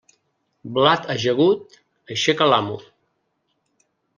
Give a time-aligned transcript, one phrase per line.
[0.77, 1.77] Blat ajagut,
[2.15, 2.81] aixeca l'amo.